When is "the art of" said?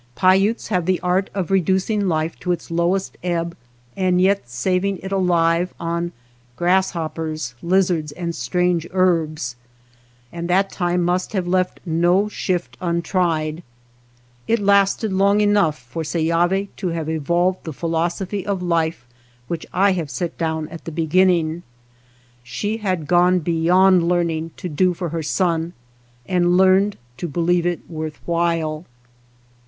0.87-1.51